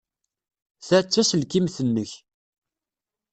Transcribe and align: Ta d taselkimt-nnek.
Ta 0.85 0.97
d 1.05 1.07
taselkimt-nnek. 1.11 2.11